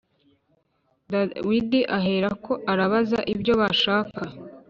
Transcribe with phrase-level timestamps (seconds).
[1.11, 4.21] Dawidi aherako arabaza ibyo bashaka